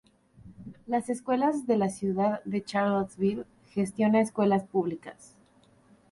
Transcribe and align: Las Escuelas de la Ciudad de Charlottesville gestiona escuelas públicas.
Las 0.87 1.09
Escuelas 1.11 1.67
de 1.67 1.77
la 1.77 1.87
Ciudad 1.89 2.43
de 2.43 2.63
Charlottesville 2.63 3.45
gestiona 3.69 4.19
escuelas 4.21 4.63
públicas. 4.63 5.35